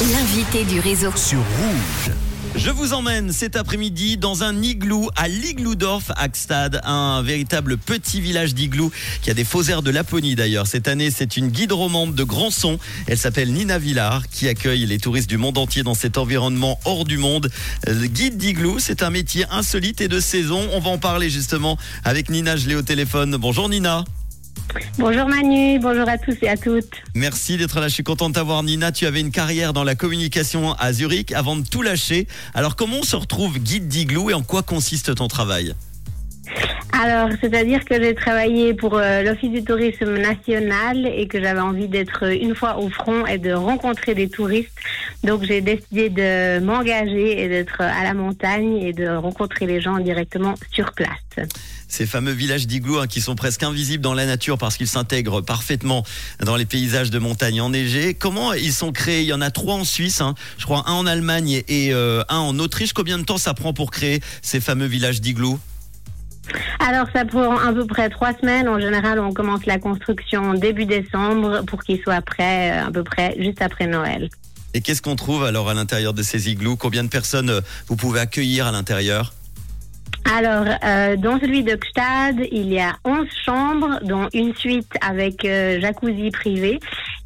L'invité 0.00 0.64
du 0.64 0.80
réseau. 0.80 1.14
sur 1.14 1.40
Rouge. 1.40 2.14
Je 2.56 2.70
vous 2.70 2.94
emmène 2.94 3.32
cet 3.32 3.54
après-midi 3.54 4.16
dans 4.16 4.42
un 4.42 4.62
igloo 4.62 5.10
à 5.14 5.28
l'Igloudorf 5.28 6.10
Axtad, 6.16 6.80
un 6.84 7.20
véritable 7.20 7.76
petit 7.76 8.18
village 8.22 8.54
d'igloo 8.54 8.90
qui 9.20 9.30
a 9.30 9.34
des 9.34 9.44
faux 9.44 9.62
airs 9.64 9.82
de 9.82 9.90
Laponie 9.90 10.36
d'ailleurs. 10.36 10.66
Cette 10.66 10.88
année, 10.88 11.10
c'est 11.10 11.36
une 11.36 11.48
guide 11.48 11.72
romande 11.72 12.14
de 12.14 12.24
grand 12.24 12.50
son. 12.50 12.78
Elle 13.08 13.18
s'appelle 13.18 13.52
Nina 13.52 13.78
Villard 13.78 14.26
qui 14.30 14.48
accueille 14.48 14.86
les 14.86 14.98
touristes 14.98 15.28
du 15.28 15.36
monde 15.36 15.58
entier 15.58 15.82
dans 15.82 15.94
cet 15.94 16.16
environnement 16.16 16.80
hors 16.86 17.04
du 17.04 17.18
monde. 17.18 17.50
Euh, 17.86 18.06
guide 18.06 18.38
d'igloo, 18.38 18.78
c'est 18.78 19.02
un 19.02 19.10
métier 19.10 19.44
insolite 19.50 20.00
et 20.00 20.08
de 20.08 20.18
saison. 20.18 20.66
On 20.72 20.80
va 20.80 20.88
en 20.88 20.98
parler 20.98 21.28
justement 21.28 21.76
avec 22.04 22.30
Nina, 22.30 22.56
je 22.56 22.68
l'ai 22.68 22.74
au 22.74 22.82
téléphone. 22.82 23.36
Bonjour 23.36 23.68
Nina. 23.68 24.06
Bonjour 24.98 25.26
Manu, 25.26 25.78
bonjour 25.78 26.08
à 26.08 26.18
tous 26.18 26.36
et 26.42 26.48
à 26.48 26.56
toutes. 26.56 26.92
Merci 27.14 27.56
d'être 27.56 27.80
là. 27.80 27.88
Je 27.88 27.94
suis 27.94 28.02
content 28.02 28.28
de 28.28 28.34
t'avoir, 28.34 28.62
Nina. 28.62 28.92
Tu 28.92 29.06
avais 29.06 29.20
une 29.20 29.30
carrière 29.30 29.72
dans 29.72 29.84
la 29.84 29.94
communication 29.94 30.72
à 30.74 30.92
Zurich 30.92 31.32
avant 31.32 31.56
de 31.56 31.66
tout 31.66 31.82
lâcher. 31.82 32.26
Alors, 32.54 32.76
comment 32.76 32.98
on 33.00 33.02
se 33.02 33.16
retrouve 33.16 33.58
guide 33.58 33.88
d'igloo 33.88 34.30
et 34.30 34.34
en 34.34 34.42
quoi 34.42 34.62
consiste 34.62 35.14
ton 35.14 35.28
travail? 35.28 35.74
Alors, 36.92 37.30
c'est-à-dire 37.40 37.84
que 37.84 38.02
j'ai 38.02 38.14
travaillé 38.14 38.74
pour 38.74 38.98
euh, 38.98 39.22
l'Office 39.22 39.50
du 39.50 39.62
tourisme 39.62 40.16
national 40.16 41.06
et 41.06 41.28
que 41.28 41.40
j'avais 41.40 41.60
envie 41.60 41.88
d'être 41.88 42.24
une 42.24 42.54
fois 42.54 42.78
au 42.78 42.90
front 42.90 43.26
et 43.26 43.38
de 43.38 43.52
rencontrer 43.52 44.14
des 44.14 44.28
touristes. 44.28 44.72
Donc, 45.22 45.44
j'ai 45.44 45.60
décidé 45.60 46.08
de 46.08 46.60
m'engager 46.60 47.42
et 47.42 47.48
d'être 47.48 47.80
à 47.82 48.04
la 48.04 48.14
montagne 48.14 48.76
et 48.78 48.92
de 48.92 49.06
rencontrer 49.08 49.66
les 49.66 49.80
gens 49.80 49.98
directement 49.98 50.54
sur 50.72 50.92
place. 50.92 51.48
Ces 51.88 52.06
fameux 52.06 52.32
villages 52.32 52.66
d'igloo 52.66 52.98
hein, 52.98 53.06
qui 53.06 53.20
sont 53.20 53.34
presque 53.34 53.62
invisibles 53.62 54.02
dans 54.02 54.14
la 54.14 54.24
nature 54.24 54.56
parce 54.56 54.76
qu'ils 54.76 54.86
s'intègrent 54.86 55.40
parfaitement 55.40 56.04
dans 56.42 56.56
les 56.56 56.64
paysages 56.64 57.10
de 57.10 57.18
montagne 57.18 57.60
enneigés. 57.60 58.14
Comment 58.14 58.52
ils 58.54 58.72
sont 58.72 58.92
créés? 58.92 59.22
Il 59.22 59.26
y 59.26 59.32
en 59.32 59.40
a 59.40 59.50
trois 59.50 59.74
en 59.74 59.84
Suisse, 59.84 60.20
hein. 60.20 60.34
je 60.56 60.64
crois 60.64 60.84
un 60.86 60.92
en 60.92 61.06
Allemagne 61.06 61.62
et 61.68 61.92
euh, 61.92 62.22
un 62.28 62.38
en 62.38 62.58
Autriche. 62.58 62.92
Combien 62.92 63.18
de 63.18 63.24
temps 63.24 63.38
ça 63.38 63.54
prend 63.54 63.72
pour 63.72 63.90
créer 63.90 64.20
ces 64.40 64.60
fameux 64.60 64.86
villages 64.86 65.20
d'igloo 65.20 65.58
Alors, 66.78 67.06
ça 67.12 67.24
prend 67.24 67.58
à 67.58 67.72
peu 67.72 67.86
près 67.86 68.08
trois 68.08 68.32
semaines. 68.40 68.68
En 68.68 68.80
général, 68.80 69.18
on 69.18 69.32
commence 69.32 69.66
la 69.66 69.78
construction 69.78 70.54
début 70.54 70.86
décembre 70.86 71.64
pour 71.66 71.82
qu'il 71.82 72.00
soit 72.00 72.22
prêt 72.22 72.70
euh, 72.70 72.86
à 72.86 72.90
peu 72.90 73.02
près 73.02 73.34
juste 73.38 73.60
après 73.60 73.86
Noël. 73.86 74.30
Et 74.74 74.80
qu'est-ce 74.80 75.02
qu'on 75.02 75.16
trouve 75.16 75.44
alors 75.44 75.68
à 75.68 75.74
l'intérieur 75.74 76.14
de 76.14 76.22
ces 76.22 76.48
igloos? 76.50 76.76
Combien 76.76 77.02
de 77.02 77.08
personnes 77.08 77.50
euh, 77.50 77.60
vous 77.88 77.96
pouvez 77.96 78.20
accueillir 78.20 78.66
à 78.66 78.72
l'intérieur? 78.72 79.32
Alors, 80.32 80.64
euh, 80.84 81.16
dans 81.16 81.40
celui 81.40 81.64
de 81.64 81.76
il 82.52 82.72
y 82.72 82.78
a 82.78 82.96
11 83.04 83.26
chambres, 83.44 83.98
dont 84.04 84.28
une 84.32 84.54
suite 84.54 84.92
avec 85.00 85.44
euh, 85.44 85.80
jacuzzi 85.80 86.30
privé. 86.30 86.78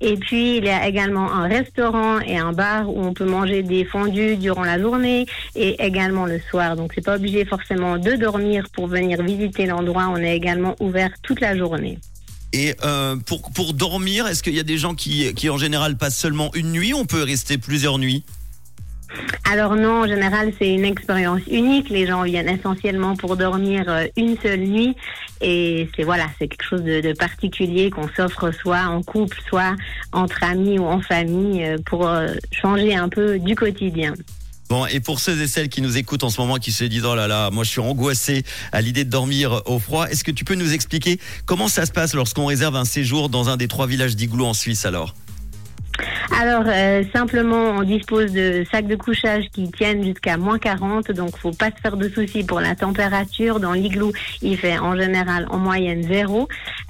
Et 0.00 0.16
puis, 0.16 0.58
il 0.58 0.64
y 0.64 0.68
a 0.68 0.86
également 0.86 1.32
un 1.32 1.48
restaurant 1.48 2.20
et 2.20 2.38
un 2.38 2.52
bar 2.52 2.88
où 2.88 3.02
on 3.02 3.12
peut 3.12 3.24
manger 3.24 3.62
des 3.62 3.84
fondus 3.84 4.36
durant 4.36 4.64
la 4.64 4.78
journée 4.78 5.26
et 5.56 5.84
également 5.84 6.26
le 6.26 6.38
soir. 6.50 6.76
Donc, 6.76 6.92
c'est 6.94 7.04
pas 7.04 7.16
obligé 7.16 7.44
forcément 7.44 7.98
de 7.98 8.12
dormir 8.12 8.66
pour 8.72 8.86
venir 8.86 9.22
visiter 9.22 9.66
l'endroit. 9.66 10.08
On 10.10 10.16
est 10.16 10.36
également 10.36 10.76
ouvert 10.80 11.10
toute 11.22 11.40
la 11.40 11.56
journée. 11.56 11.98
Et 12.52 12.74
euh, 12.84 13.16
pour, 13.16 13.50
pour 13.52 13.72
dormir, 13.72 14.26
est-ce 14.26 14.42
qu'il 14.42 14.54
y 14.54 14.60
a 14.60 14.64
des 14.64 14.78
gens 14.78 14.94
qui, 14.94 15.32
qui 15.34 15.48
en 15.48 15.56
général 15.56 15.96
passent 15.96 16.18
seulement 16.18 16.50
une 16.54 16.72
nuit 16.72 16.92
ou 16.92 16.98
on 16.98 17.06
peut 17.06 17.22
rester 17.22 17.56
plusieurs 17.58 17.98
nuits? 17.98 18.24
Alors 19.50 19.76
non, 19.76 20.02
en 20.02 20.06
général, 20.06 20.52
c'est 20.58 20.72
une 20.72 20.84
expérience 20.84 21.42
unique. 21.50 21.90
Les 21.90 22.06
gens 22.06 22.22
viennent 22.22 22.48
essentiellement 22.48 23.14
pour 23.16 23.36
dormir 23.36 23.84
euh, 23.88 24.06
une 24.16 24.36
seule 24.40 24.60
nuit. 24.60 24.96
Et 25.40 25.88
c'est 25.96 26.02
voilà, 26.02 26.26
c'est 26.38 26.48
quelque 26.48 26.64
chose 26.64 26.82
de, 26.82 27.12
particulier 27.14 27.90
qu'on 27.90 28.08
s'offre 28.08 28.52
soit 28.52 28.84
en 28.84 29.02
couple, 29.02 29.38
soit 29.48 29.74
entre 30.12 30.42
amis 30.44 30.78
ou 30.78 30.86
en 30.86 31.00
famille 31.00 31.64
euh, 31.64 31.78
pour 31.84 32.10
changer 32.52 32.94
un 32.94 33.08
peu 33.08 33.38
du 33.38 33.54
quotidien. 33.54 34.14
Et 34.90 35.00
pour 35.00 35.20
ceux 35.20 35.40
et 35.40 35.46
celles 35.46 35.68
qui 35.68 35.82
nous 35.82 35.96
écoutent 35.98 36.24
en 36.24 36.30
ce 36.30 36.40
moment, 36.40 36.56
qui 36.56 36.72
se 36.72 36.84
disent 36.84 37.04
oh 37.04 37.14
là 37.14 37.28
là, 37.28 37.50
moi 37.50 37.64
je 37.64 37.70
suis 37.70 37.80
angoissé 37.80 38.42
à 38.72 38.80
l'idée 38.80 39.04
de 39.04 39.10
dormir 39.10 39.62
au 39.66 39.78
froid, 39.78 40.06
est-ce 40.06 40.24
que 40.24 40.30
tu 40.30 40.44
peux 40.44 40.54
nous 40.54 40.72
expliquer 40.72 41.18
comment 41.46 41.68
ça 41.68 41.84
se 41.86 41.92
passe 41.92 42.14
lorsqu'on 42.14 42.46
réserve 42.46 42.76
un 42.76 42.84
séjour 42.84 43.28
dans 43.28 43.48
un 43.48 43.56
des 43.56 43.68
trois 43.68 43.86
villages 43.86 44.16
d'igloo 44.16 44.46
en 44.46 44.54
Suisse 44.54 44.86
alors? 44.86 45.14
Alors 46.40 46.64
euh, 46.66 47.02
simplement, 47.14 47.72
on 47.76 47.82
dispose 47.82 48.32
de 48.32 48.64
sacs 48.70 48.86
de 48.86 48.96
couchage 48.96 49.44
qui 49.52 49.70
tiennent 49.70 50.02
jusqu'à 50.02 50.38
moins 50.38 50.58
40, 50.58 51.12
donc 51.12 51.36
faut 51.36 51.52
pas 51.52 51.66
se 51.66 51.80
faire 51.82 51.96
de 51.96 52.08
soucis 52.08 52.44
pour 52.44 52.60
la 52.60 52.74
température. 52.74 53.60
Dans 53.60 53.72
l'igloo, 53.72 54.12
il 54.40 54.56
fait 54.56 54.78
en 54.78 54.96
général 54.96 55.46
en 55.50 55.58
moyenne 55.58 56.02
zéro, 56.02 56.48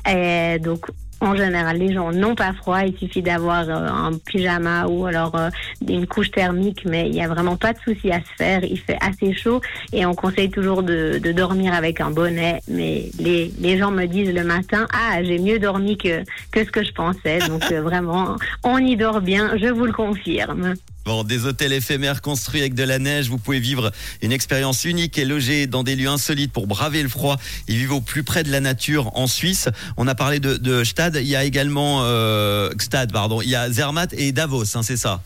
et 0.08 0.58
donc 0.60 0.86
en 1.22 1.36
général, 1.36 1.78
les 1.78 1.92
gens 1.92 2.10
n'ont 2.12 2.34
pas 2.34 2.52
froid. 2.52 2.80
Il 2.84 2.96
suffit 2.98 3.22
d'avoir 3.22 3.68
euh, 3.68 3.86
un 3.86 4.10
pyjama 4.18 4.86
ou 4.86 5.06
alors 5.06 5.34
euh, 5.36 5.50
une 5.88 6.06
couche 6.06 6.32
thermique, 6.32 6.84
mais 6.84 7.06
il 7.06 7.12
n'y 7.12 7.24
a 7.24 7.28
vraiment 7.28 7.56
pas 7.56 7.72
de 7.72 7.78
souci 7.78 8.10
à 8.10 8.18
se 8.18 8.34
faire. 8.36 8.64
Il 8.64 8.78
fait 8.78 8.98
assez 9.00 9.32
chaud 9.32 9.60
et 9.92 10.04
on 10.04 10.14
conseille 10.14 10.50
toujours 10.50 10.82
de, 10.82 11.18
dormir 11.32 11.74
avec 11.74 12.00
un 12.00 12.10
bonnet. 12.10 12.60
Mais 12.66 13.06
les, 13.20 13.52
les 13.60 13.78
gens 13.78 13.92
me 13.92 14.06
disent 14.06 14.34
le 14.34 14.44
matin, 14.44 14.86
ah, 14.92 15.22
j'ai 15.22 15.38
mieux 15.38 15.58
dormi 15.60 15.96
que, 15.96 16.24
que 16.50 16.64
ce 16.64 16.70
que 16.70 16.84
je 16.84 16.92
pensais. 16.92 17.38
Donc 17.48 17.70
euh, 17.70 17.80
vraiment, 17.80 18.36
on 18.64 18.78
y 18.78 18.96
dort 18.96 19.20
bien, 19.20 19.56
je 19.56 19.68
vous 19.68 19.86
le 19.86 19.92
confirme. 19.92 20.74
Bon, 21.04 21.24
des 21.24 21.46
hôtels 21.46 21.72
éphémères 21.72 22.22
construits 22.22 22.60
avec 22.60 22.74
de 22.74 22.84
la 22.84 23.00
neige, 23.00 23.28
vous 23.28 23.38
pouvez 23.38 23.58
vivre 23.58 23.90
une 24.22 24.30
expérience 24.30 24.84
unique 24.84 25.18
et 25.18 25.24
loger 25.24 25.66
dans 25.66 25.82
des 25.82 25.96
lieux 25.96 26.08
insolites 26.08 26.52
pour 26.52 26.68
braver 26.68 27.02
le 27.02 27.08
froid 27.08 27.38
et 27.66 27.74
vivre 27.74 27.96
au 27.96 28.00
plus 28.00 28.22
près 28.22 28.44
de 28.44 28.52
la 28.52 28.60
nature 28.60 29.10
en 29.16 29.26
Suisse. 29.26 29.68
On 29.96 30.06
a 30.06 30.14
parlé 30.14 30.38
de, 30.38 30.56
de 30.56 30.84
Stade, 30.84 31.18
il 31.20 31.26
y 31.26 31.34
a 31.34 31.42
également 31.42 32.02
euh, 32.02 32.70
Gstad, 32.78 33.12
pardon, 33.12 33.42
il 33.42 33.48
y 33.48 33.56
a 33.56 33.68
Zermatt 33.68 34.12
et 34.12 34.30
Davos, 34.30 34.76
hein, 34.76 34.82
c'est 34.82 34.96
ça? 34.96 35.22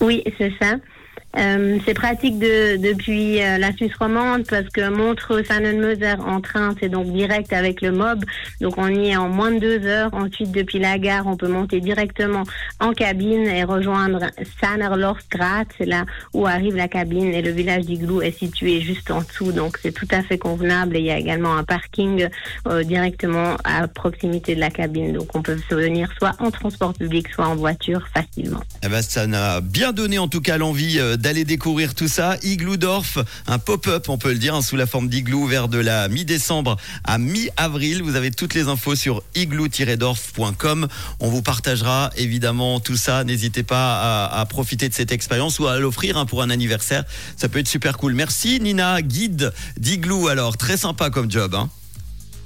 Oui, 0.00 0.22
c'est 0.38 0.52
ça. 0.60 0.76
Euh, 1.38 1.78
c'est 1.86 1.94
pratique 1.94 2.38
de, 2.38 2.76
depuis 2.76 3.40
euh, 3.40 3.58
la 3.58 3.72
Suisse 3.72 3.92
romande 4.00 4.44
parce 4.48 4.68
que 4.68 4.88
montreux 4.88 5.42
moser 5.74 6.14
en 6.26 6.40
train, 6.40 6.74
c'est 6.80 6.88
donc 6.88 7.12
direct 7.12 7.52
avec 7.52 7.82
le 7.82 7.92
MOB. 7.92 8.24
Donc 8.60 8.78
on 8.78 8.88
y 8.88 9.10
est 9.10 9.16
en 9.16 9.28
moins 9.28 9.52
de 9.52 9.58
deux 9.58 9.86
heures. 9.86 10.12
Ensuite, 10.12 10.50
depuis 10.50 10.80
la 10.80 10.98
gare, 10.98 11.26
on 11.26 11.36
peut 11.36 11.48
monter 11.48 11.80
directement 11.80 12.42
en 12.80 12.92
cabine 12.92 13.46
et 13.46 13.62
rejoindre 13.62 14.26
Sannerlorsgrat. 14.60 15.64
C'est 15.78 15.86
là 15.86 16.04
où 16.34 16.46
arrive 16.46 16.74
la 16.74 16.88
cabine 16.88 17.32
et 17.32 17.42
le 17.42 17.50
village 17.50 17.84
d'Igloo 17.84 18.22
est 18.22 18.36
situé 18.36 18.80
juste 18.80 19.10
en 19.10 19.20
dessous. 19.20 19.52
Donc 19.52 19.78
c'est 19.82 19.92
tout 19.92 20.08
à 20.10 20.22
fait 20.22 20.38
convenable. 20.38 20.96
Et 20.96 21.00
il 21.00 21.06
y 21.06 21.10
a 21.10 21.18
également 21.18 21.56
un 21.56 21.64
parking 21.64 22.28
euh, 22.66 22.82
directement 22.82 23.56
à 23.62 23.86
proximité 23.86 24.56
de 24.56 24.60
la 24.60 24.70
cabine. 24.70 25.12
Donc 25.12 25.28
on 25.34 25.42
peut 25.42 25.58
se 25.68 25.74
venir 25.74 26.10
soit 26.18 26.34
en 26.40 26.50
transport 26.50 26.92
public, 26.94 27.28
soit 27.32 27.46
en 27.46 27.54
voiture 27.54 28.08
facilement. 28.12 28.62
Eh 28.82 28.88
ben, 28.88 29.02
ça 29.02 29.28
n'a 29.28 29.60
bien 29.60 29.92
donné 29.92 30.18
en 30.18 30.26
tout 30.26 30.40
cas 30.40 30.58
l'envie 30.58 30.98
euh, 30.98 31.16
d'aller 31.20 31.44
découvrir 31.44 31.94
tout 31.94 32.08
ça. 32.08 32.36
Igloodorf, 32.42 33.18
un 33.46 33.58
pop-up, 33.58 34.08
on 34.08 34.18
peut 34.18 34.32
le 34.32 34.38
dire, 34.38 34.54
hein, 34.54 34.62
sous 34.62 34.76
la 34.76 34.86
forme 34.86 35.08
d'igloo 35.08 35.46
vers 35.46 35.68
de 35.68 35.78
la 35.78 36.08
mi-décembre 36.08 36.76
à 37.04 37.18
mi-avril. 37.18 38.02
Vous 38.02 38.16
avez 38.16 38.30
toutes 38.30 38.54
les 38.54 38.68
infos 38.68 38.96
sur 38.96 39.22
igloo-dorf.com. 39.34 40.88
On 41.20 41.28
vous 41.28 41.42
partagera 41.42 42.10
évidemment 42.16 42.80
tout 42.80 42.96
ça. 42.96 43.22
N'hésitez 43.22 43.62
pas 43.62 44.24
à, 44.24 44.40
à 44.40 44.46
profiter 44.46 44.88
de 44.88 44.94
cette 44.94 45.12
expérience 45.12 45.58
ou 45.58 45.66
à 45.66 45.78
l'offrir 45.78 46.16
hein, 46.16 46.26
pour 46.26 46.42
un 46.42 46.50
anniversaire. 46.50 47.04
Ça 47.36 47.48
peut 47.48 47.58
être 47.58 47.68
super 47.68 47.98
cool. 47.98 48.14
Merci 48.14 48.58
Nina, 48.60 49.02
guide 49.02 49.52
d'igloo 49.76 50.28
alors. 50.28 50.56
Très 50.56 50.76
sympa 50.76 51.10
comme 51.10 51.30
job. 51.30 51.54
Hein. 51.54 51.70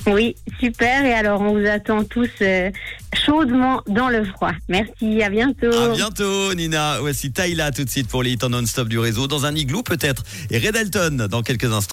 Oui, 0.06 0.36
super. 0.60 1.04
Et 1.04 1.12
alors 1.12 1.40
on 1.40 1.58
vous 1.58 1.66
attend 1.66 2.04
tous 2.04 2.28
euh, 2.42 2.70
chaudement 3.14 3.82
dans 3.86 4.08
le 4.08 4.24
froid. 4.24 4.52
Merci, 4.68 5.22
à 5.22 5.30
bientôt. 5.30 5.72
À 5.72 5.88
bientôt 5.88 6.54
Nina. 6.54 6.98
Voici 7.00 7.32
Taïla 7.32 7.70
tout 7.70 7.84
de 7.84 7.90
suite 7.90 8.08
pour 8.08 8.22
les 8.22 8.32
hits 8.32 8.48
non-stop 8.48 8.88
du 8.88 8.98
réseau 8.98 9.26
dans 9.26 9.46
un 9.46 9.54
igloo 9.54 9.82
peut-être. 9.82 10.22
Et 10.50 10.58
Red 10.58 10.76
Alton 10.76 11.28
dans 11.30 11.42
quelques 11.42 11.64
instants. 11.64 11.82